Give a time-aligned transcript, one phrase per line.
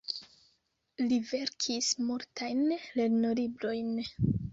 [1.09, 2.63] Li verkis multajn
[3.01, 3.93] lernolibrojn.